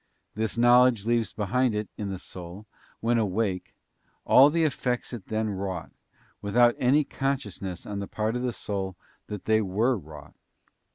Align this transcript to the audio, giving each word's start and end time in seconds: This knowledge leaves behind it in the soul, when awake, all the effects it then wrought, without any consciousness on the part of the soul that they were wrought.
This 0.33 0.57
knowledge 0.57 1.05
leaves 1.05 1.31
behind 1.31 1.75
it 1.75 1.87
in 1.95 2.09
the 2.09 2.17
soul, 2.17 2.65
when 3.01 3.19
awake, 3.19 3.75
all 4.25 4.49
the 4.49 4.63
effects 4.63 5.13
it 5.13 5.27
then 5.27 5.51
wrought, 5.51 5.91
without 6.41 6.73
any 6.79 7.03
consciousness 7.03 7.85
on 7.85 7.99
the 7.99 8.07
part 8.07 8.35
of 8.35 8.41
the 8.41 8.51
soul 8.51 8.95
that 9.27 9.45
they 9.45 9.61
were 9.61 9.95
wrought. 9.95 10.33